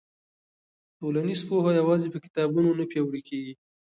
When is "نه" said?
2.79-2.85